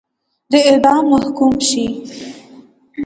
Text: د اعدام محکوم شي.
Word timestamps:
د 0.51 0.53
اعدام 0.67 1.03
محکوم 1.13 1.53
شي. 1.69 1.85